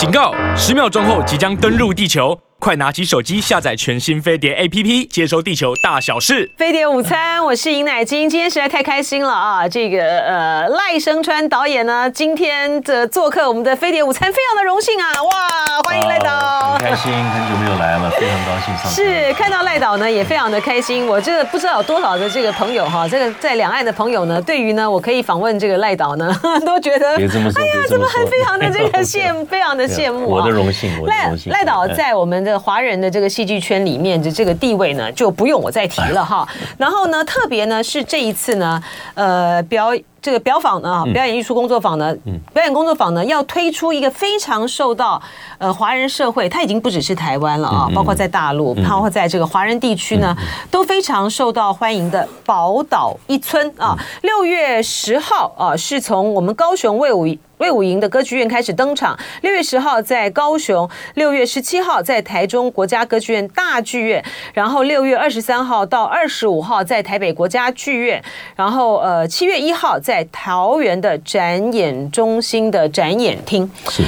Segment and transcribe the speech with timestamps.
[0.00, 0.32] 警告！
[0.56, 2.34] 十秒钟后即将登陆地球。
[2.60, 6.50] 快拿起手机下载全新飞碟 APP，接收地球大小事。
[6.58, 9.66] 飞碟午餐，我是尹乃菁，今天实在太开心了啊！
[9.66, 15.06] 这个呃赖声川导演呢，今天的做客我们的飞碟午餐，非常的荣幸啊！
[15.22, 18.92] 哇，欢迎赖导，开心，很久没有来了，非常高兴上。
[18.92, 21.06] 是看到赖导呢，也非常的开心。
[21.06, 26.30] 我这个不知道有多少的这个朋友哈，这个在两岸的朋友呢，对于呢我可以访问这个赖导呢，
[26.66, 30.40] 都觉得哎呀，怎么很非常的这个羡慕，非常的羡慕，啊。
[30.40, 31.50] 我的荣幸，我的荣幸。
[31.50, 36.46] 赖导在我们的华人的这个戏剧圈里面的这个地位呢，就不用我再提了哈。
[36.78, 38.82] 然后呢，特别呢是这一次呢，
[39.14, 39.92] 呃，表
[40.22, 42.14] 这个表坊呢，表演艺术工作坊呢，
[42.52, 45.20] 表演工作坊呢，要推出一个非常受到
[45.58, 50.36] 呃华人社会，它已经不只是台湾了啊，包括在大陆，包括在这个华人地区呢，
[50.70, 53.96] 都非常受到欢迎的宝岛一村啊。
[54.22, 57.26] 六月十号啊，是从我们高雄魏武。
[57.60, 68.24] 魏武营的歌剧院开始登场，六月十号在高雄，六月十七号在台中国家歌剧院大剧院，然后六月二十三号到二十五号在台北国家剧院，
[68.56, 73.70] 然后呃七月一号在桃园的展演中心的展演厅。
[73.88, 74.02] 是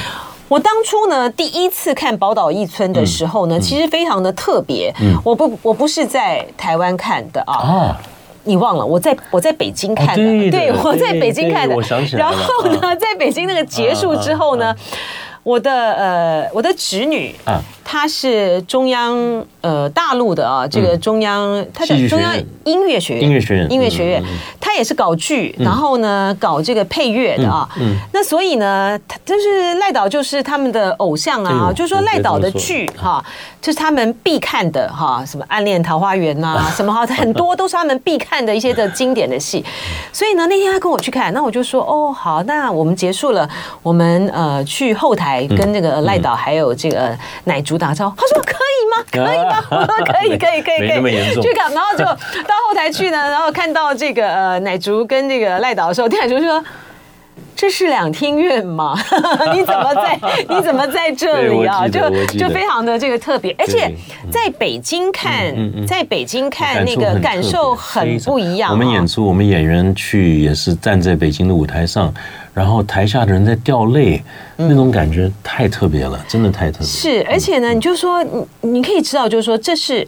[0.49, 4.95] 我当初呢第一次看《宝岛一村》的时候呢，其实非常的特别。
[5.25, 7.97] 我不我不是在台湾看的啊。
[8.45, 11.77] 你忘了，我在我在北京看的，对，对，我在北京看的。
[12.19, 14.75] 然后呢，在北京那个结束之后呢，
[15.43, 17.61] 我的呃，我的侄女，啊。
[17.85, 22.33] 她是中央呃大陆的啊，这个中央，她是中央
[22.65, 24.23] 音乐学院，音乐学院，音乐学院，
[24.59, 27.69] 她也是搞剧，然后呢搞这个配乐的啊。
[28.13, 33.23] 那所以呢，她就是赖导就是他们的偶像啊，就是说赖导的剧哈。
[33.61, 39.65] 就是他们必看的哈，什么《暗恋桃花源》呐，什么哈，很多都是他们必看的一些的经典的戏。
[40.13, 43.49] 所以呢，那天他跟我去看，那我就说哦，好，那我们结束了，
[43.81, 48.17] 我们呃去后台跟那个赖导还有这个奶竹打招呼。
[48.17, 49.05] 他说可以吗？
[49.11, 49.65] 可以吗？
[49.71, 51.41] 我说可以，可以，可以，可以。
[51.41, 56.63] 去看，然后就到后台去呢，然后看到这个呃奶竹跟这个赖导的时候，乃竹就说。
[57.55, 58.99] 这是两厅院吗？
[59.55, 60.19] 你怎么在？
[60.49, 61.87] 你怎么在这里啊？
[61.87, 63.89] 就就非常的这个特别，而且
[64.33, 65.55] 在北京看，
[65.87, 68.73] 在北京看那个感受很不一样。
[68.73, 72.13] 我们演出，我们演员去也是站在北京的舞台上，
[72.55, 74.23] 然后台下的人在掉泪，
[74.57, 76.87] 那种感觉太特别了，真的太特别。
[76.87, 80.07] 是，而且呢，你就说你你可以知道，就是说这是，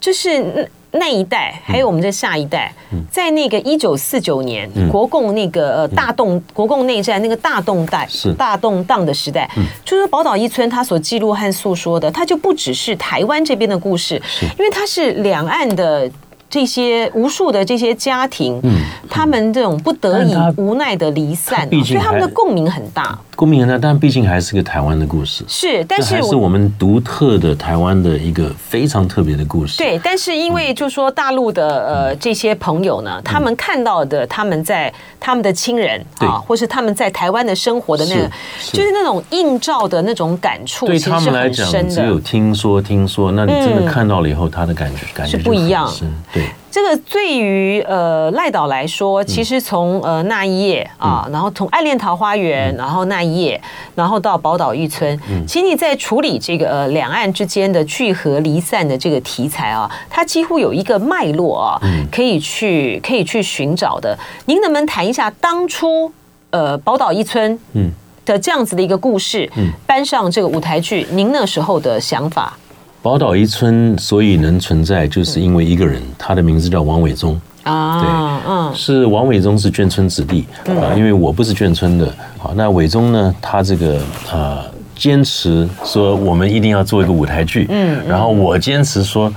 [0.00, 0.38] 就是。
[0.40, 2.70] 那那一代，还有我们的下一代，
[3.10, 8.06] 在那个一九四九年国共那个呃大动国共内战那个大动代
[8.36, 9.50] 大动荡的时代，
[9.86, 14.20] 就是宝岛一村他所记录和诉说的，它就不只是台湾这边的故事，
[14.58, 16.10] 因为它是两岸的。
[16.52, 23.18] 这些无数的这些家庭，嗯，他们这种不得已、无奈的离散，所以他们的共鸣很大。
[23.34, 25.42] 共鸣很大，但毕竟还是个台湾的故事。
[25.48, 29.78] 是，但是还是我们独特的台湾的一个非常特别的故事。
[29.78, 38.30] 对，但是因为就说大陆的呃这些朋友呢，他们看到的他们在他们的亲人啊，或是他们在台湾的生活的那个，
[38.70, 45.90] 就是那种映照的那种感触，对他们来讲，只有听说听说，那你真的看到了以后，他的感觉感觉是不一样。
[46.30, 46.41] 对。
[46.70, 53.60] 这个对于呃赖导来说，其实从呃那一夜啊，然后从《爱恋桃花源》，然后那一夜，
[53.94, 55.14] 然后到《宝岛一村》，
[55.46, 64.18] 其实你在处理这个呃两岸之间的聚合离散的这个题材啊，它几乎有一个脉络啊，可以去可以去寻找的。
[64.46, 66.10] 您能不能谈一下当初
[66.50, 67.90] 呃《宝岛一村嗯》
[68.26, 69.50] 的这样子的一个故事，
[69.86, 72.56] 搬上这个舞台剧，您那时候的想法？
[73.02, 78.08] 宝岛一村所以能存在，就是因为一个人，他的名字叫王伟忠啊，对，
[78.48, 84.00] 嗯，是王伟忠是眷村子弟啊，因为我不是眷村的，好，那伟忠呢，他这个
[84.32, 84.64] 呃
[84.94, 89.34] 坚持说我们一定要做一个舞台剧，嗯，然后我坚持说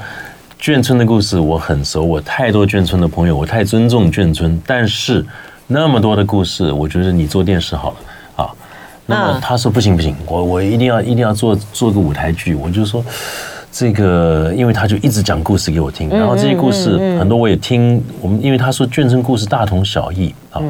[0.61, 5.25] 眷村的故事我很熟，我太多眷村的朋友，我太尊重眷村，但是
[5.65, 7.95] 那么多的故事，我觉得你做电视好了
[8.43, 8.51] 啊，
[9.07, 13.03] 那么他说不行不行，我我一定要一定要做做个舞台剧，我就说。
[13.77, 18.01] 这个，因为他就一直讲故事给我听，然后这些故事很多我也听。
[18.21, 20.61] 我们因为他说眷村故事大同小异啊，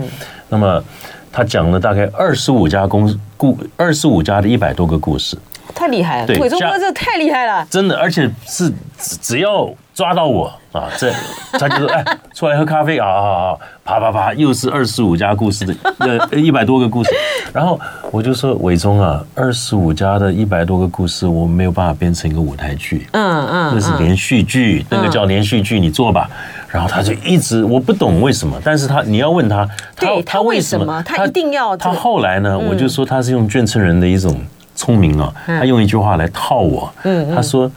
[0.50, 0.84] 那么
[1.32, 5.38] 他讲了大概二十五家公故，二十五家的一百多个故事，
[5.76, 6.40] 太厉害了！
[6.40, 10.54] 伟忠哥这太厉害了，真的，而且是只要抓到我。
[10.74, 11.10] 啊，这
[11.54, 13.58] 他就说，哎，出来喝咖啡啊啊啊！
[13.86, 17.12] 啪啪啪，又是二十五家故事的，呃，一百多个故事。
[17.54, 17.80] 然后
[18.12, 23.08] 我就说，伟忠啊，二十五家的一百多个故事，我没有办法编成一个舞台剧。
[23.14, 26.30] 嗯嗯，那是连续剧，那个叫连续剧，你做吧。
[26.68, 29.66] 然后他就一直，我不懂为什么，但是他你要问他，
[29.96, 31.78] 他他为什么，他一定要。
[31.78, 34.38] 他后来呢，我就说他是用眷村人的一种
[34.76, 36.94] 聪明啊，他用一句话来套我，
[37.34, 37.72] 他说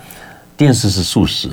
[0.56, 1.48] 电视是素食。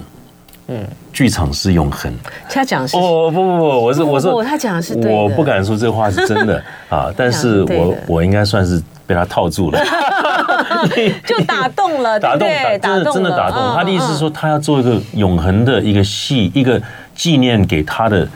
[0.67, 0.83] 嗯，
[1.13, 2.11] 剧场是永恒。
[2.49, 9.79] 他讲的是哦不不不，我是我说他讲的是对，我不敢说这话是真的 啊，但是我我应该算是被他套住了，
[11.25, 13.75] 就打动了， 打动，真的真的打动。
[13.75, 16.81] 他的意思是说，他要做一个永恒的一个戏，一个
[17.13, 18.27] 纪念给他的，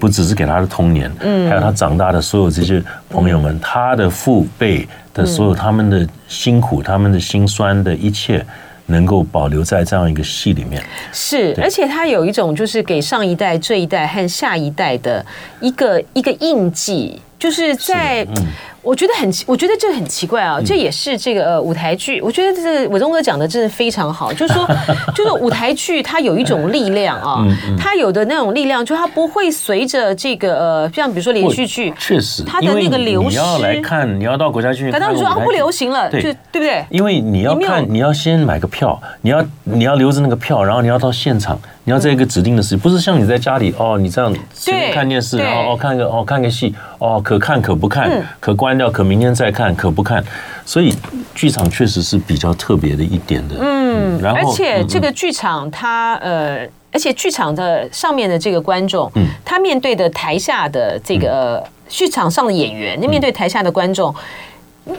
[0.00, 8.44] 不只是给他的童年，嗯，还有他长大的所有这些朋友们，他的父辈的所有他们的辛苦，他们的辛酸的一切。
[8.86, 15.24] 能够保留在这样一个戏里面，是，而且它有一种就是给上一代、这一代和下一代的
[15.60, 18.26] 一个一个印记，就是在。
[18.36, 18.46] 嗯
[18.86, 20.60] 我觉得很，我觉得这很奇怪啊！
[20.64, 24.64] 这也是这个呃舞台剧，我觉得这伟忠哥讲的真的非常好，就是说，
[25.12, 27.44] 就是舞台剧它有一种力量啊，
[27.76, 36.84] 它有的那种力量，就它不会随着这个呃，像比如说连续剧，确实，它的那个流失，你要来看，你要到国家剧院，难道你说啊不流行了，对对不对？
[36.88, 41.58] 因为你要看，你要先买个票，你要你要留着那个票，然后你要到现场。
[41.86, 48.10] 你要在一个指定的时间，不是像你在家里哦，你这样随便看电视，然后哦看个哦看个戏哦，可看可不看，
[48.40, 50.22] 可关掉可明天再看，可不看。
[50.64, 50.92] 所以
[51.32, 53.54] 剧场确实是比较特别的一点的。
[53.60, 64.12] 嗯，然后而且这个剧场它呃，而且剧场的上面的这个观众，嗯，他面对的台下的这个剧场上的演员，那面对台下的观众。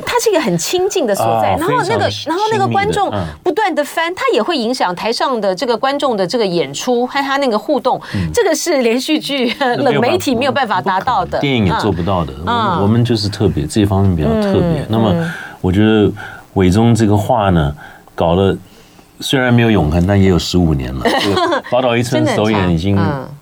[0.05, 3.09] 它是一个很亲近的所在，然后那个，然后那个观众
[3.41, 8.01] 不断的翻，它也会影响台上的这个观众的这个演出和他那个互动，
[8.33, 12.33] 这个是连续剧 冷媒体没有办法达到的，电影也做不到的。
[12.81, 14.85] 我们就是特别这一方面比较特别。
[14.89, 16.11] 那么，我觉得
[16.55, 17.73] 伟忠这个话呢，
[18.13, 18.55] 搞了
[19.19, 21.05] 虽然没有永恒，但也有十五年了。
[21.71, 22.95] 宝岛一村首演已经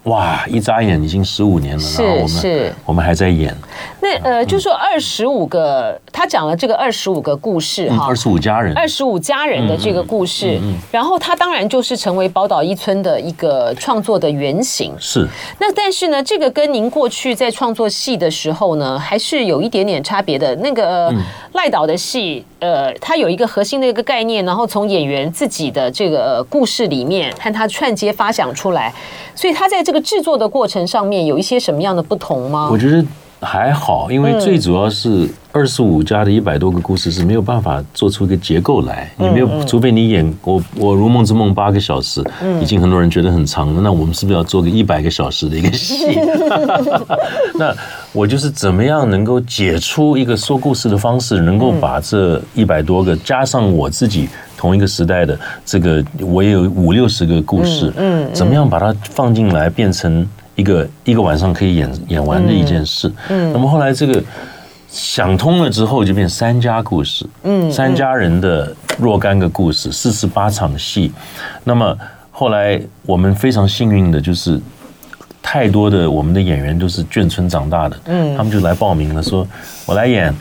[0.05, 3.55] 哇，一眨眼已经十五年了，然后我们我们还在演。
[3.99, 10.59] 那呃，就说二十五个，他讲了这个二十五个故事哈，二十五家人，二十五家人的这个故事，
[10.91, 14.93] 然后他当然就是成为宝岛一村的一个创作的原型。
[14.99, 15.27] 是。
[15.59, 20.55] 那但是呢，这个跟您过去在创作戏的时候呢，还是有一点点差别的。
[20.57, 21.11] 那个
[21.53, 28.93] 赖导的戏，呃，他有一个核心的一个概念，然后从演员自己的这个故事里面和他串接发想出来，
[29.33, 32.69] 所以他在这个制作的过程上面有一些什么样的不同吗？
[32.71, 33.05] 我觉得。
[33.41, 39.11] 还好，因为最主要是二十五家的一百多个故事是没有办法做出一个结构来。
[39.17, 42.23] 你没有，除非你演我我如梦之梦八个小时，
[42.59, 43.81] 已经很多人觉得很长了。
[43.81, 46.17] 那我们是不是要做个一百个小时的一个戏？
[47.59, 47.71] 那
[48.13, 54.27] 我就是怎么样能够解出一个说故事的方式，能够把这一百多个加上我自己
[54.57, 60.27] 同一个时代的这个，我也有五六十个故事，嗯，怎么样把它放进来变成。
[60.55, 64.23] 一个一个晚上可以演演完的一件事，嗯，那么后来这个
[64.89, 71.11] 想通了之后，就变三家故事，嗯，三家人的若干个故事，四十八场戏。
[71.65, 71.93] 那么
[72.31, 74.57] 后来我们非常幸运的就是，
[75.41, 79.45] 太多的我们的演员都是眷村长大的，嗯，他们就来报名了，说
[79.85, 80.33] 我来演，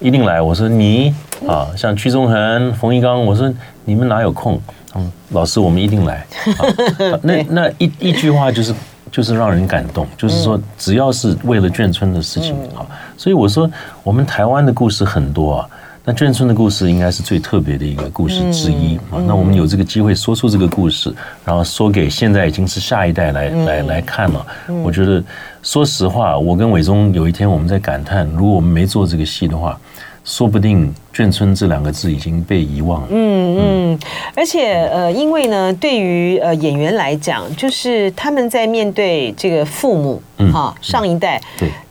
[0.00, 0.40] 一定来。
[0.40, 1.14] 我说你
[1.46, 3.52] 啊，像屈中恒、冯一刚，我说
[3.84, 4.60] 你们哪有空？
[4.94, 6.26] 嗯，老师我们一定来。
[7.22, 8.74] 那那一一句话就是。
[9.12, 12.82] 就是让人感动，就是说，只要是为了眷村的事情，啊，
[13.16, 13.70] 所以我说，
[14.02, 15.68] 我们台湾的故事很多啊，
[16.04, 19.16] 那眷村的故事应该是最特别的一个故事之一啊。
[19.26, 21.14] 那我们有这个机会说出这个故事，
[21.44, 24.46] 然后说给现在已经是下一代来来来看了，
[24.82, 25.22] 我觉得，
[25.62, 29.78] 说实话，我跟伟忠有一天我们在感叹，如果我们没做这个戏的话。
[30.24, 33.08] 说不定“眷村”这两个字已经被遗忘了。
[33.10, 33.98] 嗯嗯，
[34.34, 41.38] 而且呃，因为呢，对于呃演员来讲，就是他们在面对这个父母哈上一代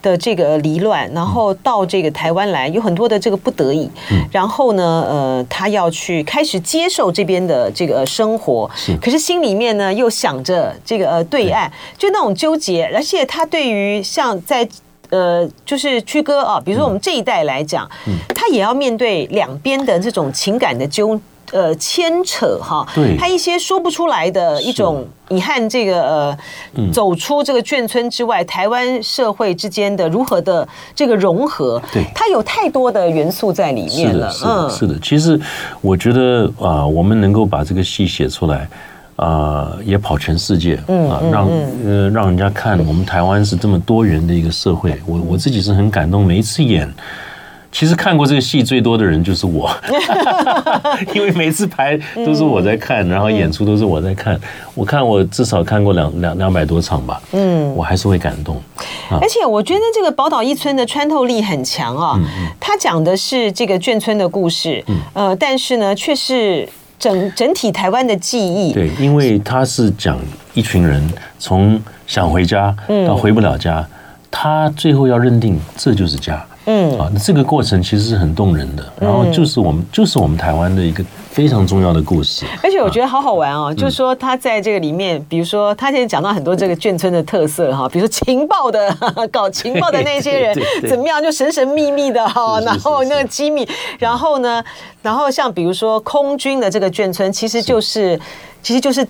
[0.01, 3.87] 的这个离乱，然后到这个台湾来，有很多的这个不得已。
[4.11, 12.89] 嗯然后呢，呃，他要去开始接受这边的这个生活，是可是心里面呢又想着这个呃对岸，就那种纠结。
[12.91, 14.67] 而且他对于像在。
[15.13, 21.19] 呃，就是曲哥啊，比如说我们这一代来讲，嗯，他也要面对两边的这种情感的纠
[21.51, 26.37] 呃牵扯哈，对，他一些说不出来的一种，遗憾这个呃，
[26.91, 34.99] 走出这个眷村之外，台湾社会之间的如何的这个融合，对，它有太多的元素在里面了，是的，是的，是的。
[34.99, 35.39] 其实
[35.79, 38.67] 我觉得啊，我们能够把这个戏写出来。
[39.23, 41.47] 啊、呃，也跑全世界啊，让
[41.85, 44.99] 呃让人家看我们台湾是这么多元的一个社会。
[45.05, 46.91] 我我自己是很感动，每一次演
[47.71, 49.67] 其实看过这个戏最多的人就是我，
[51.15, 54.39] 因为每次排都是我在看，然后演出都是我在看。
[54.75, 58.61] 我看我至少看过两两两百多场吧，嗯，我还是会感动。
[59.09, 62.19] 而且我觉得这个宝岛一村的穿透力很强啊，
[62.59, 66.67] 他讲的是这个眷村的故事，呃，但是呢，却是
[67.03, 68.71] 整整体台湾的记忆。
[68.71, 70.17] 对，因为他是讲
[70.53, 71.05] 一群人
[71.37, 72.73] 从想回家
[73.05, 73.85] 到回不了家，
[74.31, 76.41] 他最后要认定这就是家。
[76.65, 76.99] 嗯。
[76.99, 88.95] 啊，那这个过程其实是很动人的，然后就是我们、嗯、就是我们台湾的一个非常重要的故事，而且我觉得好好玩哦，啊、就是说他在这个里面，嗯、比如说他现在讲到很多这个眷村的特色哈，比如说情报的
[89.31, 93.67] 搞情报的那些人 怎么样，就神神秘秘的哈，然后那个机密，
[93.99, 94.63] 然后呢，
[95.01, 98.21] 然后像比如说空军的这个眷村，其实就是，是。
[98.61, 99.05] 其实就是。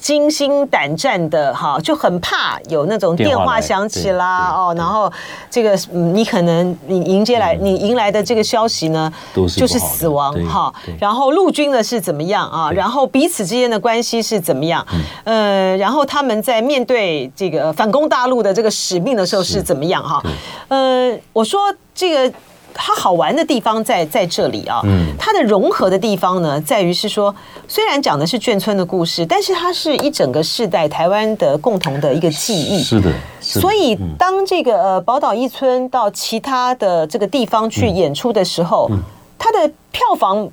[0.00, 5.12] 惊心胆战的哈，就很怕有那种电话响起啦哦，然后
[5.50, 10.72] 这个你可能你迎接来你迎来的这个消息呢，就是死亡哈。
[10.98, 12.70] 然后陆军呢是怎么样啊？
[12.70, 14.86] 然后彼此之间的关系是怎么样？
[15.24, 20.22] 呃，然后他们在面对这个反攻大陆的这个使命的时候是怎么样哈？
[20.68, 21.60] 呃，我说
[21.94, 22.34] 这个。
[22.80, 27.34] 它好玩的地方在在这里啊，嗯，它的融合的地方呢，在于是说，
[27.66, 33.12] 虽然讲的是眷村的故事，但是它是一整个世代台湾的共同的一个记忆，是的。
[33.40, 38.88] 是的，所以当这个呃宝岛一村到其他的这个地方去演出的时候，
[39.36, 40.48] 它的票房。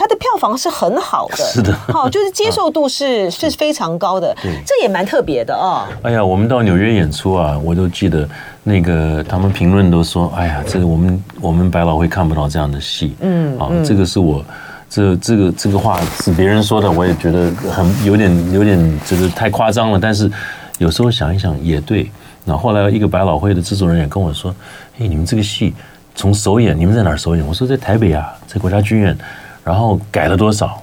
[0.00, 5.86] 它的票房是很好的，是的， 好，就是接受度是是非常高的，这也蛮特别的啊。
[6.00, 8.26] 哎呀，我们到纽约演出啊，我都记得
[8.62, 14.42] 那个他们评论都说，哎呀，这个我们我们百老汇看不到这样的戏，嗯，啊，这个是我
[14.88, 20.30] 这这个这个话是别人说的，我也觉得很有点有点这个太夸张了，但是
[20.78, 22.10] 有时候想一想也对。
[22.46, 24.50] 那后来一个百老汇的制作人也跟我说，
[24.98, 25.74] 哎，你们这个戏
[26.14, 27.46] 从首演，你们在哪儿首演？
[27.46, 29.14] 我说在台北啊，在国家剧院。
[29.64, 30.82] 然后改了多少？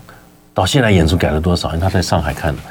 [0.53, 1.69] 到现在演出改了多少？
[1.69, 2.61] 因为他在上海看的，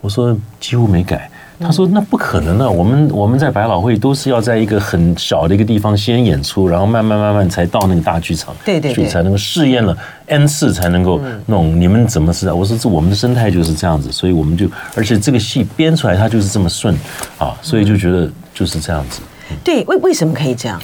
[0.00, 1.30] 我说几乎没改。
[1.62, 9.94] 他说那不可能的，我们我们在百老汇都是要在一个很小的一个地方先演出，然后慢慢慢慢才到那个大剧场，对对，才能够试验了
[10.26, 11.78] N 次才能够弄。
[11.78, 12.50] 你们怎么是？
[12.50, 16.94] 我说这我们的生态就是这样子，所以我们就而且这个戏编出来它就是这么顺
[17.36, 19.20] 啊，所以就觉得就是这样子。
[19.62, 20.80] 对，为为什么可以这样？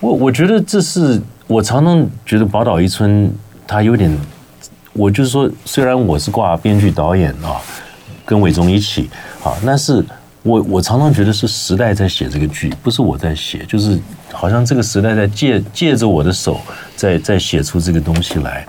[0.00, 3.30] 我我觉得这是我常常觉得宝岛一村。
[3.66, 4.16] 他有点，
[4.92, 7.60] 我就是说，虽然我是挂编剧导演啊，
[8.24, 9.10] 跟伟忠一起
[9.42, 10.04] 啊，但是
[10.42, 13.98] 我我常常觉得是时代在写这个剧，不是我在写，就是
[14.32, 16.60] 好像这个时代在借借着我的手
[16.94, 18.66] 在在写出这个东西来。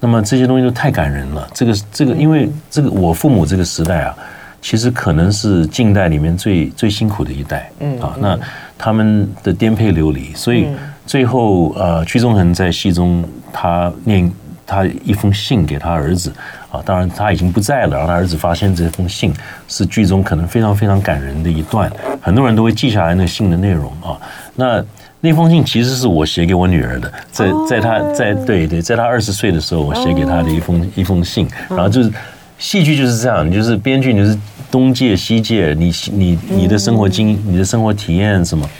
[0.00, 1.46] 那么这些东西都太感人了。
[1.52, 4.16] 这个这个，因为这个我父母这个时代啊，
[4.62, 8.38] 其实可能是近代里面最最辛苦的一代，嗯啊，那
[8.78, 10.66] 他们的颠沛流离，所以
[11.10, 14.30] 最后呃，屈中恒在戏中他念。
[14.72, 16.32] 他一封信给他儿子
[16.70, 17.96] 啊，当然他已经不在了。
[17.96, 19.34] 然后他儿子发现这封信
[19.66, 21.90] 是剧中可能非常非常感人的一段，
[22.22, 24.14] 很多人都会记下来那信的内容啊。
[24.54, 24.80] 那
[25.20, 31.48] 那封信其实是我写给我女儿的，在在他在对对，在他二十岁的时候，我写给他的一封一封信。
[31.68, 32.12] 然后就是
[32.56, 34.38] 戏剧就是这样，你就是编剧，你是
[34.70, 38.70] 东借西借，你你你的生活经你的生活体验什么？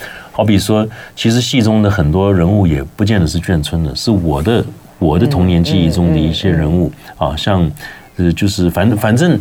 [0.40, 4.64] 好比说，其实戏中的很多人物也不见得是眷村的，是我的。
[4.98, 7.70] 我的童年记忆中的一些人物啊，像
[8.16, 9.38] 呃，就是反正反正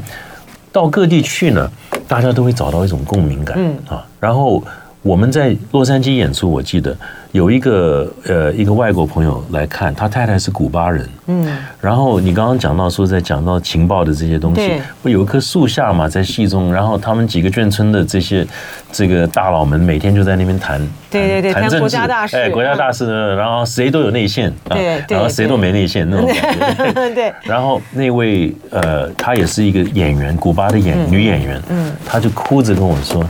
[0.73, 1.71] 到各地去呢，
[2.05, 4.61] 大家都会找到一种共鸣感啊，然后。
[5.01, 6.95] 我们在洛杉矶演出，我记得
[7.31, 11.47] 有一个呃一个外国朋友来看，他太太是古巴人，嗯，
[11.79, 18.45] 然后你刚刚讲到说在讲到情报的这些东西，不有一棵树下嘛，在戏中，然后他们几个眷村的这些
[18.91, 33.25] 这个大佬们每天就在那边谈，对对对，谈国家大事，哎，国家大事呢，然后谁都有内线，对，然后谁都没内线那种 感觉，对，然后那位呃，他也是一个演员，古巴的演女演员，嗯，他就哭着跟我说。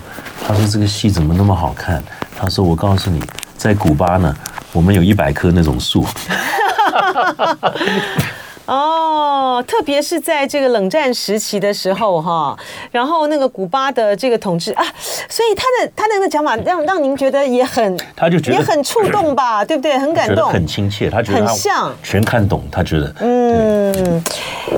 [0.49, 2.03] 他说：“这个戏怎么那么好看？”
[2.35, 3.21] 他说：“我告诉你，
[3.55, 4.35] 在古巴呢，
[4.73, 6.03] 我们有一百棵那种树。
[8.65, 12.57] ”哦，特别是在这个冷战时期的时候，哈，
[12.91, 14.83] 然后那个古巴的这个统治啊，
[15.29, 19.99] 所以他的他的那个讲法让让您觉得也很，他就觉得也很触动吧， 对不对？
[19.99, 24.23] 很感动，很亲切，他觉得他很像，全看懂，他觉得，嗯，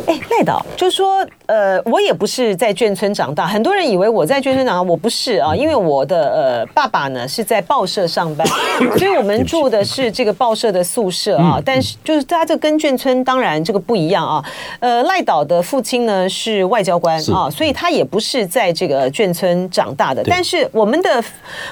[0.08, 8.48] 哎，赖导就是说，呃，我也不是在眷村长大，很多人以为我在眷村长大，我不是啊，因为我的呃爸爸呢是在报社上班，
[8.98, 11.62] 所以我们住的是这个报社的宿舍啊。
[11.66, 14.42] 但是就是他这跟眷村当然这个不一样啊。
[14.80, 20.24] 呃，赖导的父亲呢是外交官啊，所以他也不是在这个眷村长大的。
[20.24, 21.22] 但是我们的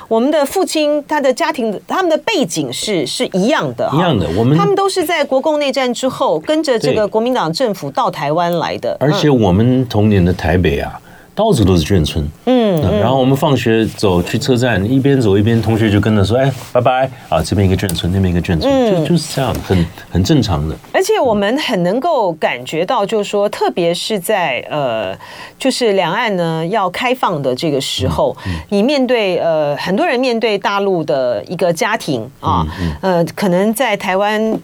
[0.10, 4.28] 我们的父亲他的家庭他们的背景是是一样的，一样的。
[4.38, 11.00] 我们他们都是在国共内战之后跟着这个国民党政府到台湾来的，而且我们童年的台北啊。
[11.36, 17.42] 到处都是眷村，嗯，然后我们放学走去车站，一边走一边，同学就跟着说：“哎，拜拜啊！
[17.42, 25.18] 这边一个眷村，那边一个眷村，就就是这样，很很正常的。”而且我们很能够感觉到，就是说，特别是在呃，
[25.58, 28.36] 就是两岸呢要开放的这个时候，
[28.68, 32.68] 你面对呃很多人面对大陆的一个家庭啊，
[33.00, 34.60] 呃，可能在台湾。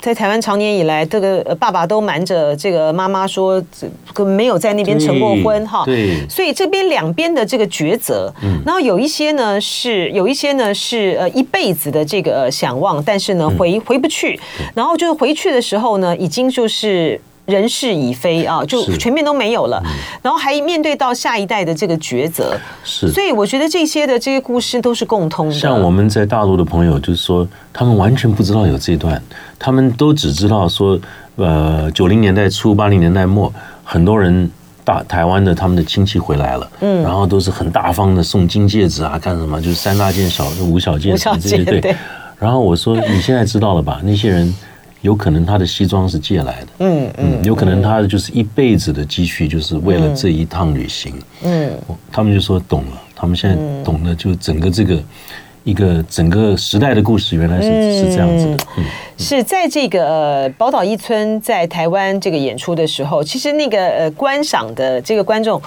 [0.00, 5.84] 在台湾长年以来，这个爸爸都瞒着这个妈妈说，这个没有在那边成过婚哈。
[5.84, 6.26] 对。
[6.28, 14.40] 所以这边两边的这个抉择，嗯，然后有一些呢是有一些呢是呃一辈子的这个想望，但是呢回回不去，
[14.74, 17.20] 然后就是回去的时候呢，已经就是。
[17.50, 19.82] 人事已非啊，就全面都没有了，
[20.22, 25.52] 然后还面对到下一代的这个抉择，是，所以我觉得这些的这些故事都是共通的。
[25.52, 29.20] 像我们在大陆的朋友，就是说他们完全不知道有这段，
[29.58, 30.98] 他们都只知道说，
[31.36, 33.52] 呃，九零年代初、八零年代末，
[33.84, 34.50] 很多人
[34.84, 39.60] 大台湾的他们的亲戚回来了，嗯，然后都是很大方的送金戒指啊，干什么？
[39.60, 41.96] 就是三大件小、五小件什么这些，对。
[42.38, 44.00] 然后我说，你现在知道了吧？
[44.04, 44.54] 那些人。
[45.02, 51.70] 有可能他的西装是借来的，嗯嗯，有可能他的就是一辈子的积蓄，就是为了这一趟旅行，嗯，
[52.12, 55.02] 他们就说懂了，他们现在懂了，就整个这个
[55.64, 58.84] 一个整个时代的故事，原来是是这样子的，嗯，
[59.16, 65.60] 是在这个呃宝岛一村在台湾这个演出的时候，其实那个呃观赏的这个观众，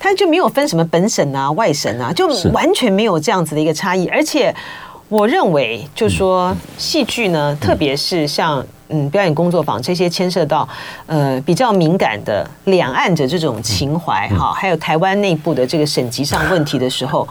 [0.00, 4.52] 他就没有分什么本省啊外省啊，就完全没有这样子的一个差异，而且
[5.10, 8.64] 我认为，就说戏剧呢，特别是像。
[8.92, 10.68] 嗯，表演工作坊这些牵涉到
[11.06, 17.24] 呃比较敏感的两岸的这种情怀哈，还有台湾内部的这个省级上问题的时候，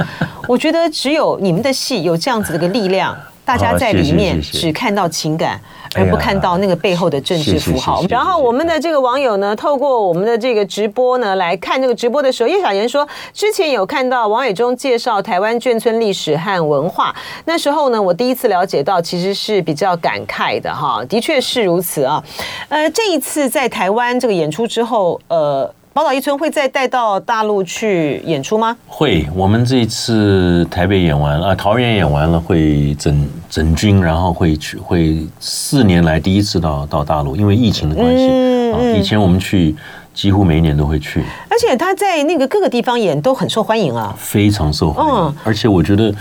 [0.47, 3.13] 我觉得只有你们的戏有这样子的一个力量。
[3.49, 5.59] 大家在里面只看到情感，
[5.95, 8.05] 而不看到那个背后的政治符号。
[8.07, 17.15] 然后我们的这个网友呢，透过我们的这个直播呢，来看这个直播的时候，叶小妍说，之前有看到王伟忠介绍台湾眷村历史和文化，
[17.45, 22.23] 那时候呢，我第一次了解到，其实是比较感慨的哈，的确是如此啊。
[22.67, 25.73] 呃，这一次在台湾这个演出之后，呃。
[25.91, 28.77] 宝岛一村会再带到大陆去演出吗？
[28.87, 38.97] 会，我们这一次台北演完啊，桃园演完了，会整整军，然后会去，会四年来第一次到到大陆，因为疫情的关系、嗯、啊。
[38.97, 39.75] 以前我们去
[40.13, 45.13] 几乎每一年都会去，而且他在那个各个地方演都很受欢迎啊，非常受欢迎。
[45.13, 46.13] 嗯、而且我觉得，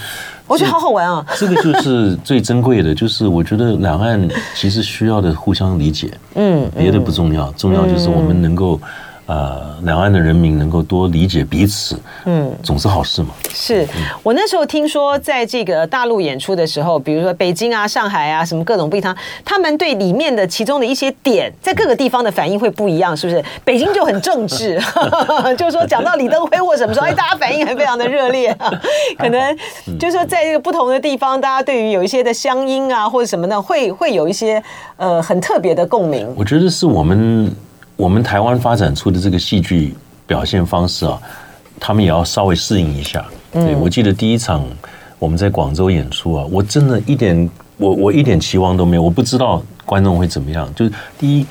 [0.46, 1.24] 我觉得好好玩啊。
[1.36, 8.80] 这个就是最珍贵的，就是我觉得两岸其实需要的互相理解， 嗯，别的不重要，重要就是我们能够。
[9.28, 13.28] 呃，两岸的人民能够多理解彼此，嗯，总是好事嘛。
[13.50, 13.86] 是
[14.22, 19.14] 我那时候听说，在这个大陆演出的时候，比如说北京啊、上海啊，什么各种地方，
[19.44, 23.44] 他们对里面的其中的一些点，在各个地方的反应会不一样，是不是？
[23.66, 24.80] 北京就很政治，
[25.58, 28.56] 就是说讲到李登辉或什么时候，哎，大家反应还非常的热烈。
[29.18, 29.54] 可 能
[29.98, 34.62] 就是说，在这个不同的地方，大家对于有一些的乡音啊或者什么的，会会有一些
[34.96, 36.26] 呃很特别的共鸣。
[36.34, 37.54] 我觉得是我们。
[37.98, 39.92] 我们台湾发展出的这个戏剧
[40.24, 41.20] 表现方式啊，
[41.80, 43.26] 他们也要稍微适应一下。
[43.50, 44.64] 对，我记得第一场
[45.18, 50.72] 我们在广州演出啊，我真的一点我我一点期望都没有，我不知道观众会怎么样。
[50.76, 51.46] 就是第一，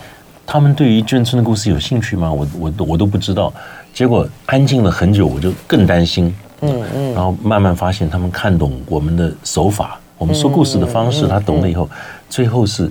[0.45, 2.31] 他们对于眷村的故事有兴趣吗？
[2.31, 3.53] 我我我都不知道。
[3.93, 6.33] 结果安静了很久，我就更担心。
[6.61, 7.13] 嗯嗯。
[7.13, 11.89] 然后慢慢发现他们看懂我们的手法，我们说故事的方式，他懂了以后，
[12.29, 12.89] 最后是。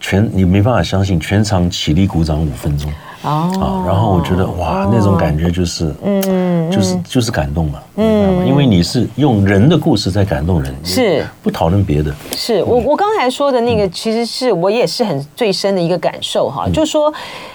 [0.00, 2.90] 全你没办法相信，全场起立鼓掌五分钟。
[3.22, 11.24] 哦，啊，然后我觉得哇，那种感觉就是，嗯，就是就是感动嘛，嗯，因为你是用人的故事在感动人，是。
[11.42, 12.12] 不讨论别的。
[12.36, 17.12] 是我我刚才说的那个，其实是我也是很最深的一个感受哈，就是说，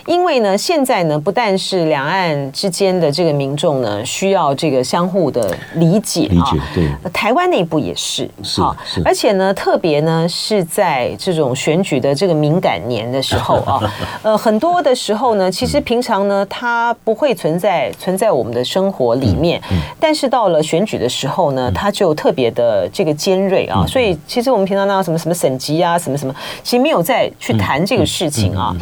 [0.08, 8.62] 因为呢，现在呢，不但是两岸之间的这个民众呢，需要这个相互的理解，理解，对，台湾内部也是，是，
[9.06, 19.62] 而且呢，特别呢是在这种选举的这个敏感年的时候啊， 呃，很多的时候呢，其其实平常呢，它不会存在存在我们的生活里面，
[20.00, 23.86] 但是到了选举的时候呢，它就特别的这个尖锐啊。
[23.88, 28.76] 所以其实我们平常那什么什么省级啊，什么什么，其实没有再去谈这个事情啊。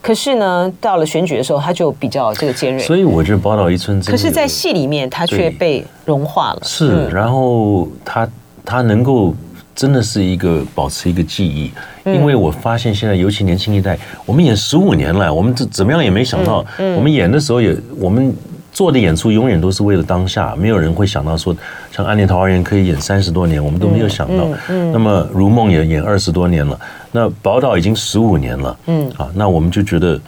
[0.00, 2.82] 可是呢，到了选举的时候，它就比较这个尖锐。
[2.82, 6.60] 所以我觉得宝岛一村，可是，在戏里面，它却被融化了。
[6.62, 8.28] 是，然后它
[8.64, 9.34] 它能够。
[9.78, 11.70] 真的是一个保持一个记忆，
[12.04, 18.34] 因为我发现现在尤其年轻一代，我们演十五年了，我们怎怎么样也没想到，我们演的时候也，我们
[18.72, 21.56] 做的演出永远都是为了当下，没有人会想到说，
[21.92, 24.48] 像《暗恋桃花源》可以演三十多年，我们都没有想到。
[24.92, 26.76] 那么《如梦》也演二十多年了，
[27.12, 30.20] 那《宝岛》已经十五年了，嗯，啊，那我们就觉得。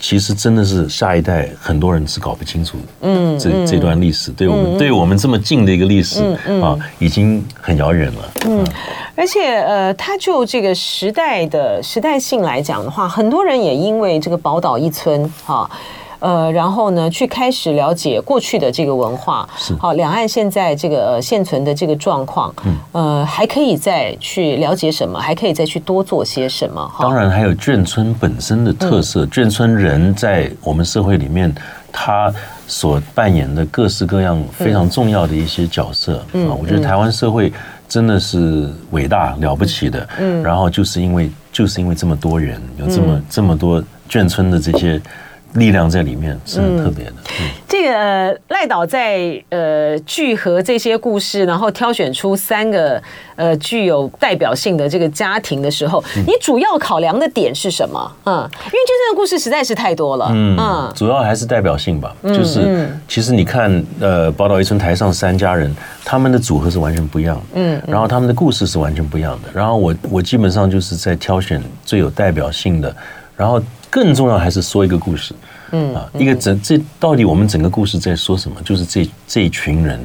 [0.00, 6.22] 其实真的是下一代很多人是搞不清楚，嗯，这这段历史对我们对我们这么近的一个历史
[6.62, 8.32] 啊，已经很遥远了。
[8.46, 8.64] 嗯，
[9.14, 15.68] 而且呃，它就这个时代的时代性来讲的话，很多人也因为这个宝岛一村哈。
[16.20, 19.74] 呃，然后呢，去开始了解过去的这个文化，是。
[19.76, 26.90] 好，两岸现在这个呃现存的这个状况，嗯，呃，还可以再去了解什么，还可以再去多做些什么。
[27.00, 31.54] 当然，还有眷村本身的特色，嗯、眷村人在我们社会里面，
[31.92, 32.32] 他
[32.66, 36.20] 所扮演的各式各样非常重要的一些角色。
[36.32, 37.52] 嗯，我觉得台湾社会
[37.88, 40.08] 真的是伟大了不起的。
[40.18, 45.00] 嗯，然后就是因为就是因为这么多人，有这么、嗯、这么多眷村的这些。
[45.54, 47.12] 力量在里面是很特别的。
[47.40, 53.02] 嗯，这个赖导在呃聚合这些故事，然后挑选出三个
[53.36, 58.12] 呃具有代表性的这个家庭的时候，你主要考量的点是什么？
[58.24, 60.28] 嗯，因为眷村的故事实在是太多了。
[60.32, 62.14] 嗯，主要还是代表性吧。
[62.24, 67.42] 就是其实你看，呃，宝岛一村台上三家人，他们的组合是完全不一样的。
[67.54, 69.48] 嗯，然后他们的故事是完全不一样的。
[69.54, 72.94] 然后我我基本上就是在挑选最有代表性的，
[73.38, 73.62] 然后。
[73.90, 75.34] 更重要还是说一个故事，
[75.72, 78.60] 嗯啊，一个整这到底我们整个故事在说什么？
[78.62, 79.98] 就是这这一群人，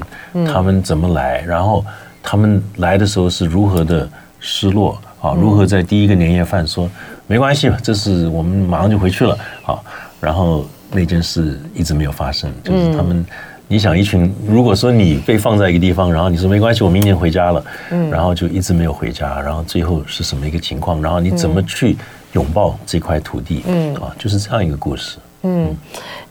[0.47, 1.83] 他们怎么来，然后
[2.23, 5.33] 他们来的时候是如何的失落啊？
[5.33, 6.89] 如何在第一个年夜饭说
[7.27, 9.77] 没关系，这是我们马上就回去了啊？
[10.21, 13.25] 然后那件事一直没有发生，就是他们，
[13.67, 21.01] 你想一群，如果说你被放在一个地方，然后你说没关系，我明年回家了，嗯，然后就一直没有回家，然后最后是什么一个情况？
[21.01, 21.97] 然后你怎么去？
[22.33, 23.95] 拥抱这块土地，嗯。
[23.95, 25.17] 啊，就是这样一个故事。
[25.43, 25.75] 嗯，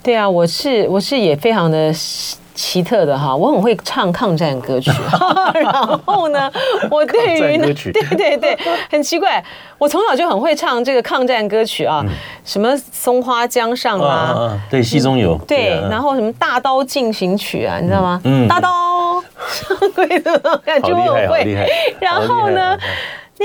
[0.01, 1.93] 对啊，我是我是也非常的
[2.55, 4.91] 奇特的哈，我很会唱抗战歌曲，
[5.53, 5.71] 然
[6.05, 6.51] 后呢，
[6.89, 8.57] 我对于对对对，
[8.89, 9.43] 很奇怪，
[9.77, 12.03] 我从小就很会唱这个抗战歌曲啊，
[12.43, 18.19] 什么松花江上啊，对，戏中有，对，然后什么大刀进行曲啊，你知道吗？
[18.23, 21.67] 嗯，大刀上 鬼子感觉我很会，
[21.99, 22.75] 然后呢？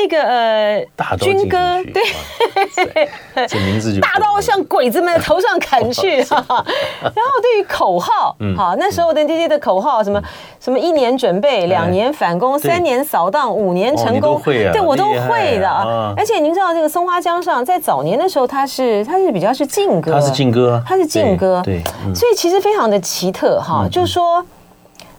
[0.01, 0.87] 那个呃，
[1.19, 1.59] 军歌
[1.93, 6.65] 对，这名字就大刀向鬼子们的头上砍去 哈。
[7.03, 10.23] 然后对于口号，好，那时候的这些的口号，什么
[10.61, 15.69] 什么一年准备，两年反攻，三年扫荡，五年成功，对我都会的。
[15.69, 16.15] 啊。
[16.17, 21.83] 而且您知道这个松花江上，在早年的时候，它是它是比较是禁歌，它是禁歌，它是禁歌，对，
[22.15, 24.45] 所以其实非常的奇特哈，就是说。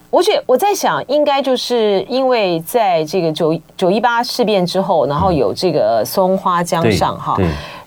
[0.10, 7.38] 我觉我在想，应该就是因为在这个九九一八事变之后，然后有这个松花江上哈，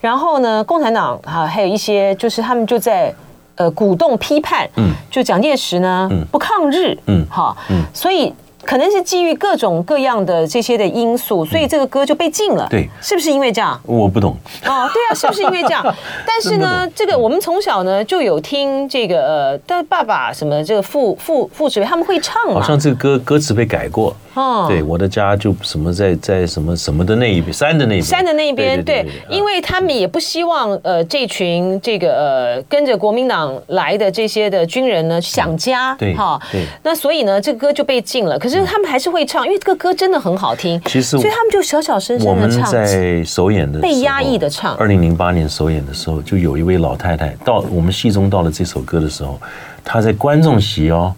[0.00, 3.12] 然后呢，共产党哈还有一些就是他们就在
[3.56, 8.32] 呃鼓动批判，嗯，就蒋介石呢不抗日，嗯，哈，嗯，所以。
[8.64, 12.66] 可能是基于各种各样的这些的因素，所以这个歌就被禁了。
[12.70, 13.78] 对，是不是因为这样？
[13.84, 14.36] 我不懂。
[14.64, 15.82] 哦，对啊，是不是因为这样？
[16.26, 22.42] 但是呢，这个我们从小呢就有听这个呃，的爸爸什么这个父父父子他们会唱。
[22.52, 24.14] 好像这个歌歌词被改过。
[24.34, 38.38] 哦，对，我的家就什么在在什么什么的那一边，山的那一边，山的那一边，对，因为他们也不希望呃这群这个呃跟着国民党来的这些的军人呢想家，对哈，对，那所以呢这个歌就被禁了。
[38.38, 40.80] 可是他们还是会唱，因为这个歌真的很好听。
[40.86, 42.58] 其实，所以他们就小小声声的唱。
[42.58, 44.74] 我们在首演的被压抑的唱。
[44.76, 49.38] 二零零八年首演的时候，就有一位老太太到我们戏中到了这首歌的时候，
[49.84, 51.14] 她在观众席哦。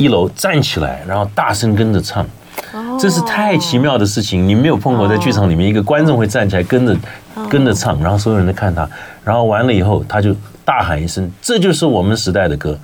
[0.00, 2.26] 一楼站起来，然后大声跟着唱，
[2.98, 4.48] 这是太奇妙的事情。
[4.48, 6.96] 你没有碰过，在剧场里面，一个观众会站起来跟着
[7.50, 8.88] 跟着唱，然后所有人都看他，
[9.22, 10.34] 然后完了以后，他就
[10.64, 12.78] 大喊一声：“这就是我们时代的歌。”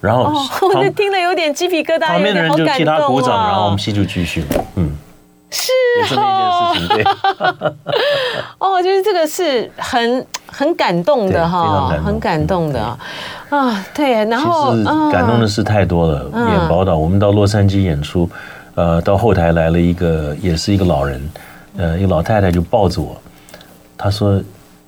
[0.00, 0.30] 然后
[0.74, 4.44] 我就听了有点鸡皮疙瘩，旁边的人就替他鼓掌，然后我们戏就继续。
[4.76, 4.92] 嗯，
[5.50, 5.72] 是
[6.14, 6.72] 哦，
[8.58, 12.98] 哦，就是这个是很很感动的哈，很感动的。
[13.50, 16.30] 啊，对，然后其实感动的事太多了。
[16.32, 18.28] 嗯、演宝岛，我们到洛杉矶演出，
[18.74, 21.30] 呃，到后台来了一个，也是一个老人，
[21.76, 23.16] 呃，一个老太太就抱着我，
[23.96, 24.40] 她说：“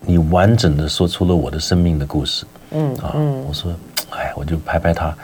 [0.04, 2.44] 你完整的说出了我的生命的故事。
[2.72, 3.14] 嗯啊，
[3.48, 3.72] 我说，
[4.10, 5.14] 哎，我就拍拍她，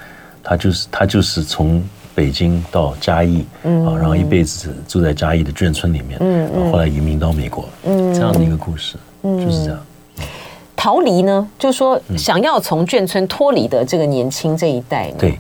[0.43, 1.83] 她就是她就是从
[2.15, 9.79] 北京到嘉义，啊，然后一辈子住在嘉义的眷村里面，嗯，然后后来移民到美国，嗯，这样的一个故事，就是这样。
[10.77, 15.39] 逃离呢，就是说想要从眷村脱离的这个年轻这一代呢，对。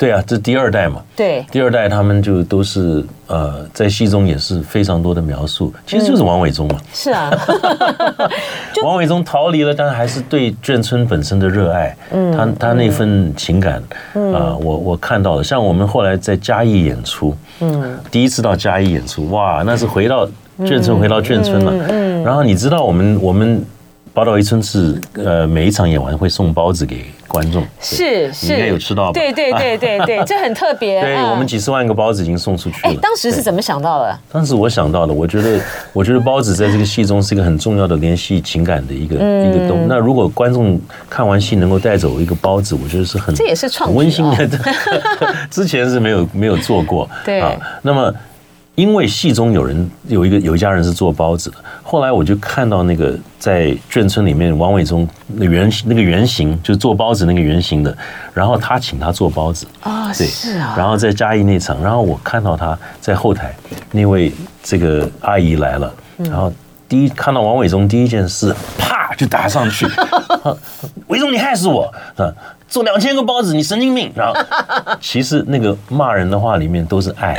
[0.00, 1.02] 对啊，这第二代嘛。
[1.14, 6.80] 对，第二代他们就都是呃，在戏中也是非常多的描述，其实就是王伟忠嘛。
[6.94, 7.30] 是啊，
[8.82, 13.74] 王伟忠逃离了，但还是对眷村本身的热爱，嗯，他他那份情感，
[14.14, 15.44] 啊，我我看到了。
[15.44, 20.26] 像我们后来在嘉义演出，嗯，第一次到嘉义演出，哇，那是回到
[20.60, 21.74] 眷村，回到眷村了。
[21.90, 23.62] 嗯，然后你知道我们我们。
[24.12, 29.12] 宝岛一村是呃，每一场演完会送包子给观众，是是，应该有吃到吧？
[29.12, 31.00] 对对对对对， 这很特别。
[31.00, 32.92] 对，我们几十万个包子已经送出去了。
[32.92, 34.18] 哎，当时是怎么想到的？
[34.32, 35.60] 当时我想到的，我觉得
[35.92, 39.86] 我觉得包子在这个戏中是一个很重要的联系情感的一个一个东西。
[39.88, 44.48] 那如果观众看完戏能够带走一个包子，我觉得是很这也是创温馨的。
[45.50, 47.52] 之前是没有没有做过，对啊。
[47.82, 48.12] 那么。
[48.80, 57.94] 因为戏中有人有一个有一家人是做包子的，后来我就看到那个在眷村里面王伟忠那原那个原型，就是做包子那个原型的，
[58.32, 59.66] 然后他请他做包子。
[59.82, 63.54] 啊，对，是啊，然后在嘉义那场，然后我看到他在后台
[63.92, 66.50] 那位这个阿姨来了，然后
[66.88, 69.86] 第一看到王伟忠第一件事，啪就打上去，
[71.08, 71.92] 伟忠你害死我。
[72.16, 72.32] 啊！
[72.70, 74.12] 做两千个包子，你神经病！
[74.14, 74.40] 然后，
[75.02, 77.36] 其实那个骂人的话里面都是爱，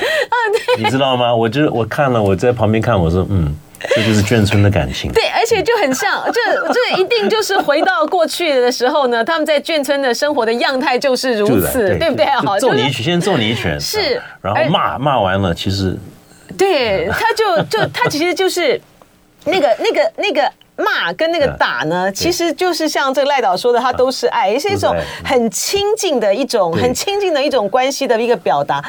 [0.78, 1.34] 你知道吗？
[1.34, 3.56] 我就我看了，我在旁边看，我说，嗯，
[3.96, 5.10] 这就是眷村的感情。
[5.13, 6.34] 对，而且就很像， 就
[6.74, 12.26] 这一定就是回到过去的时候呢，他们在眷村的生活的样态就是如此，对，对不对？
[12.26, 15.98] 好，揍你一拳，先揍你一拳，是，然后骂骂完了，其实，
[16.58, 18.80] 对，他就就他其实就是
[19.46, 20.52] 那个那个那个。
[20.78, 28.84] 骂跟那个打呢，其实就是像这个赖导说的，他都是爱，也是一种很亲近的一种、很亲近的一种关系的一个表达。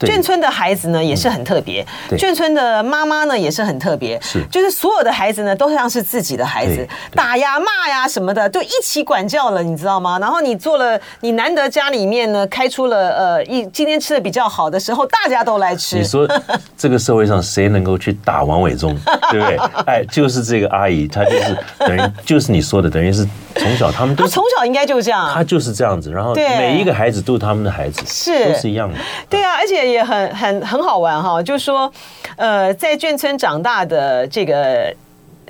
[0.00, 1.84] 眷村的孩子呢，也是很特别；
[2.18, 4.20] 眷村的妈妈呢，也是很特别。
[4.20, 10.18] 是，就是所有的孩子呢，都像是自己的孩子，打呀骂呀什么的，就一起管教了，你知道吗？
[10.18, 15.96] 然后你做了，你难得家里面呢开出了呃一今天吃的比较好的时候，大家都来吃。
[15.96, 16.28] 你说
[16.76, 18.94] 这个社会上谁能够去打王伟忠，
[19.30, 19.56] 对不对？
[19.86, 21.24] 哎，就是这个阿姨，她。
[21.28, 28.52] 就是等于 就是你说的，等于是从小他们都从小应该就这样，他就是这样子，然后每一个孩子都是他们的孩子，是。
[28.52, 31.92] 都是一样的，对啊，而且也很很很好玩哈，就是说，
[32.36, 34.94] 呃，在眷村长大的这个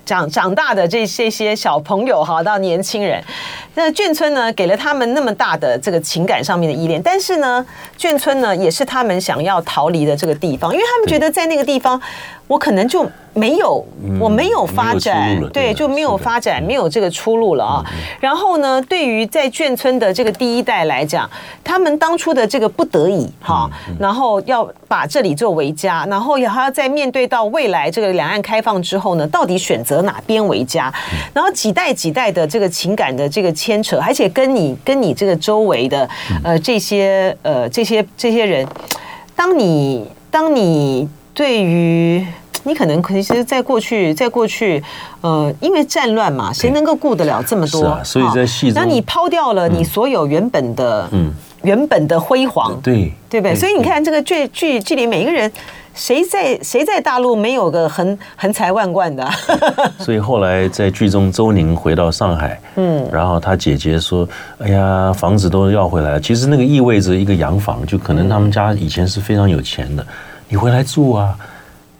[0.04, 3.22] 长长大的这这些小朋友哈，到年轻人，
[3.74, 7.64] 那眷村呢给了他们那么大的这个情感上面的依恋，但是呢，
[7.98, 12.00] 眷村呢也是他们想要逃离的这个地方，因为他们觉得在那个地方，
[12.48, 13.08] 我可能就。
[13.34, 13.87] 没有，
[14.18, 17.84] 我没有发展，对，就没有发展，没有这个出路了啊。
[18.18, 21.30] 然后呢，对于在眷村的这个第一代来讲，
[21.62, 30.92] 他们当初的这个不得已哈，然后要把这里作为家，然后也还要在面对到未来这个两岸开放之后呢，到底选择哪边为家？
[31.32, 36.08] 然后几代几代的这个情感的这个牵扯，而且跟你跟你这个周围的
[36.42, 38.66] 呃这些呃这些这些人，
[39.37, 42.26] 当你当你对于。
[42.68, 44.83] 你可能其实，在过去，在过去，
[45.22, 47.87] 呃，因为战乱嘛，谁能够顾得了这么多？
[47.87, 53.54] 啊、所以在戏中，那你抛掉了你所有原本的，嗯，原本的辉煌，对，对不对？
[53.57, 55.50] 所以你看这个剧剧剧里每一个人，
[55.94, 59.28] 谁在谁在大陆没有个横横财万贯的？
[59.98, 64.28] 所以后来在剧中，周宁回到上海，嗯，然后他姐姐说
[64.59, 70.07] ：“哎呀，房子都要回来了。”其实那个意味着一个洋房，就可能他们家以前是非常有钱的，
[70.48, 71.35] 你回来住啊。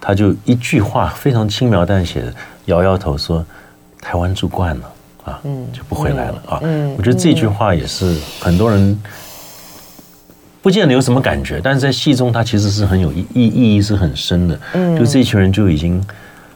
[0.01, 2.35] 他就一句话非常轻描淡写的
[2.67, 3.45] 摇摇头说
[4.01, 4.93] ：“台湾住惯了
[5.25, 5.41] 啊，
[5.73, 6.61] 就不回来了啊。”
[6.97, 9.01] 我觉得这句话也是很多人
[10.63, 14.59] 不见得有什么感觉，但是在戏中他其实是很有意意意义是很深的。
[14.99, 16.05] 就这群人就已经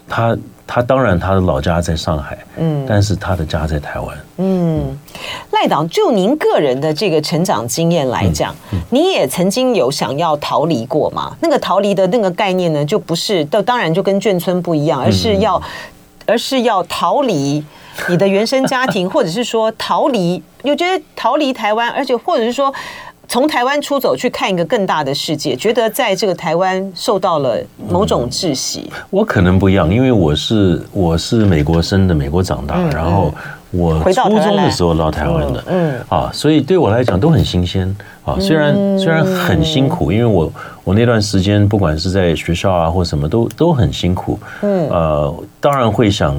[0.08, 0.36] 他。
[0.74, 4.98] 他当然，他的老家在上海，嗯，但是他的家在台湾，嗯。
[5.50, 11.36] 赖导，就您个人的这个成长经验来讲，嗯嗯、你也曾经有想要逃离过吗？
[11.40, 15.62] 那个逃离的那个概念呢，就不是，都当然就跟眷村不一样，而是要，嗯、
[16.28, 17.62] 而是要逃离
[18.08, 22.72] 你的原生家庭， 或者是说逃离，又觉得逃离台湾，而且或者是说。
[23.28, 27.56] 从台湾出走去看一个更大的世界，觉得在这个台湾受到了
[27.88, 28.90] 某种窒息。
[28.92, 33.32] 嗯，我可能不一样，因为我是我是美国生的，美国长大，嗯、然后
[33.70, 35.94] 我初中的时候到台湾的，嗯。
[36.08, 37.88] 啊，所以对我来讲都很新鲜。
[38.24, 38.36] 啊。
[38.38, 40.52] 虽然虽然很辛苦，因为我
[40.84, 44.88] 我那段时间不管是在学校啊或什么都都很辛苦，嗯。
[44.90, 46.36] 呃，当然会想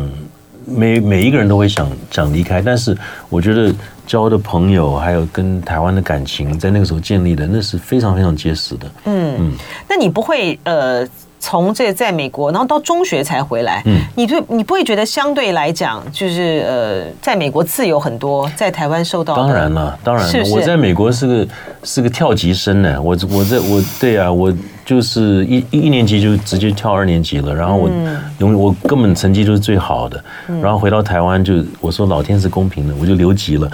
[0.66, 2.96] 每每一个人都会想想离开，但是
[3.30, 3.74] 我觉得
[4.06, 8.92] 交的朋友还有跟台湾的感情，在那个时候建立的，那是非常非常结实的。
[9.06, 9.54] 嗯嗯，
[9.90, 11.08] 那你不会呃？
[11.46, 21.48] 从这在美国，然后到中学才回来，嗯，你对你不会觉得相对来讲，就是呃，在美国自由很多，在台湾受到当然了，当然了，我在美国是个
[21.84, 24.54] 是个跳级生呢，我我在我对啊，我
[24.86, 30.24] 就是一一年级就直接跳二年级了，然后我我根本成绩就是最好的，
[30.62, 33.70] 然后回到台湾就我说老天是公平的，我就留级了。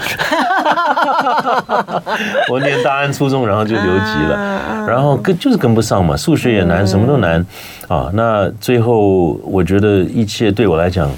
[2.50, 7.46] 我念大安初中，然后就留级了，然后跟就是跟不上嘛，数学也难，什么都难
[7.88, 8.10] 啊。
[8.14, 11.10] 那最后我觉得一切对我来讲，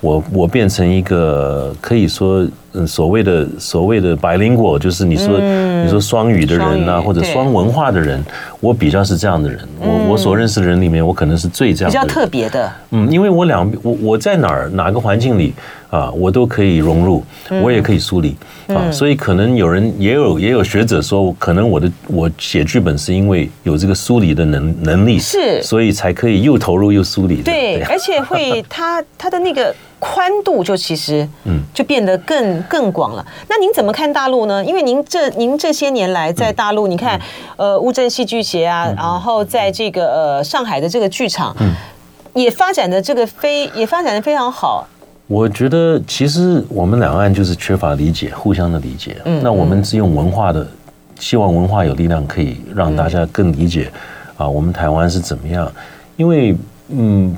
[0.00, 2.46] 我我变成一个可以说。
[2.74, 8.22] 嗯，所谓的所谓的 bilingual，就是你说、嗯、你说双语的人呐、啊，或者双文化的人，
[8.60, 9.58] 我比较是这样的人。
[9.82, 11.90] 嗯、我我所认识的人里面，我可能是最这样。
[11.90, 12.70] 比较特别的。
[12.90, 15.54] 嗯，因为我两我我在哪儿哪个环境里
[15.90, 17.24] 啊，我都可以融入，
[17.62, 18.90] 我也可以梳理、嗯、啊。
[18.90, 27.42] 所以可能有人也有也有学者说，可能我的我写剧本是因为有这个梳理的能能力，是，所以才可以又投入又梳理。
[27.42, 29.74] 对，而且会 他他的那个。
[30.00, 33.26] 宽度就其实，嗯，就变得更更广了。
[33.48, 34.64] 那您怎么看大陆呢？
[34.64, 37.20] 因为您这您这些年来在大陆，你看，
[37.56, 41.74] 呃，乌镇戏剧节啊，然后在这个呃上海的这个剧场，嗯，
[42.34, 44.86] 也发展的这个非也发展的非常好。
[45.28, 49.18] 我觉得其实我们两岸就是缺乏理解，互相的理解。
[49.24, 50.66] 嗯，那我们是用文化的，
[51.20, 53.88] 希望文化有力量可以让大家更理解
[54.36, 55.70] 啊，我们台湾是怎么样？
[56.16, 56.56] 因为
[56.88, 57.36] 嗯。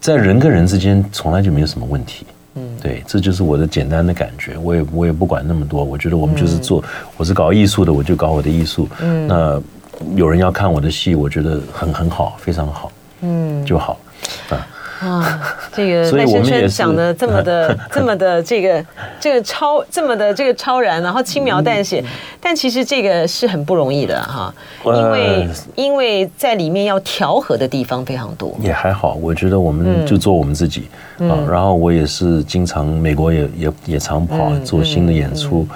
[0.00, 4.56] 在人跟人之间从来就没有什么问题，嗯，对，这就是我的简单的感觉。
[4.58, 6.82] 我也我也不管那么多，我觉得我们就是做，
[7.16, 8.88] 我是搞艺术的，我就搞我的艺术。
[9.00, 9.62] 嗯，那
[10.16, 13.98] 有人要看我的戏，我觉得很很好，非常好，嗯，就好，
[14.50, 14.66] 啊。
[15.00, 15.40] 啊，
[15.72, 18.84] 这个赖声川讲的 这么的 这么的这个
[19.20, 22.02] 这个超这么的这个超然，然后轻描淡写，
[22.40, 24.52] 但其实这个是很不容易的哈，
[24.84, 28.56] 因为因为在里面要调和的地方非常多。
[28.60, 31.38] 也还好，我觉得我们就做我们自己啊。
[31.48, 35.66] 然后我也是经常美国也也也常跑做新的演出。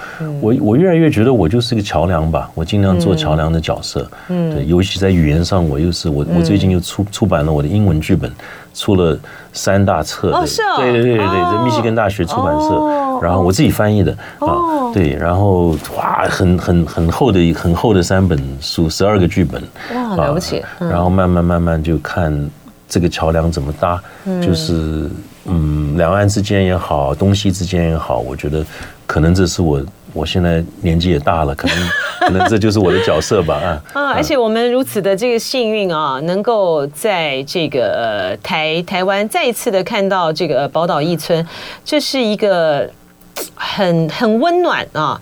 [0.41, 4.09] 我我越来越觉得我就是个桥梁吧，我尽量做桥梁的角色。
[4.27, 8.29] 嗯，对，尤其在语言上，我又是我我最近又出出版了我的英文剧本。
[8.73, 9.17] 出了
[9.51, 10.31] 三大册，
[10.77, 19.61] 对对对对对，在密西根大学出版社，然后我自己翻译的啊，对，然后哇，很很很厚的很厚的三本书，十二个剧本，
[19.93, 20.63] 哇，了不起。
[20.79, 22.49] 然后慢慢慢慢就看
[22.89, 24.01] 这个桥梁怎么搭，
[24.41, 25.09] 就是
[25.45, 28.65] 嗯，两岸之间也好，东西之间也好，我觉得
[29.05, 29.81] 可能这是我。
[30.13, 31.89] 我现在年纪也大了，可能
[32.21, 33.83] 可能这就是我的角色吧啊！
[33.93, 41.45] 啊，而且我们如此的这个幸运啊，能够在这个呃台台湾再一次的看到这个宝岛一村，
[41.83, 42.87] 这是一个
[43.55, 45.19] 很很温暖啊，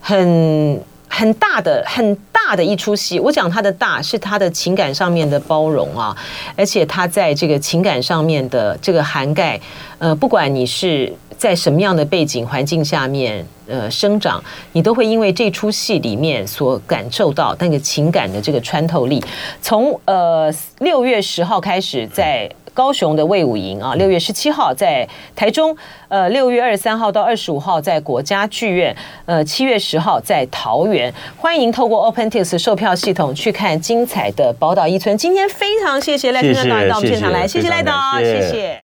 [0.00, 3.20] 很很大的很大的一出戏。
[3.20, 6.16] 我讲它的大是它的情感上面的包容啊，
[6.56, 9.60] 而且它在这个情感上面的这个涵盖，
[9.98, 11.12] 呃，不管你是。
[11.38, 14.38] 在什么样的背景环境下面，呃，生长，
[14.72, 19.24] 你都会因为这出戏里面所感受到那个情感的这个穿透力。
[19.62, 25.74] 从呃六月十号开始，在高雄的魏武营啊，六月十七号在台中，
[26.08, 31.12] 呃，六月二十三号到二十五号在国家剧院，呃，七月十号在桃园。
[31.38, 35.16] 欢迎透过 OpenTix 售票系统去看精彩的宝岛一村。
[35.16, 38.80] 今天非常谢谢赖先生导演到我们现场来，谢谢赖导，谢谢。